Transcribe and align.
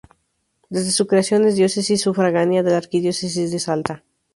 Desde 0.71 0.89
su 0.89 1.05
creación 1.05 1.45
es 1.45 1.55
diócesis 1.55 2.01
sufragánea 2.01 2.63
de 2.63 2.71
la 2.71 2.77
arquidiócesis 2.77 3.51
de 3.51 3.59
Salta. 3.59 4.03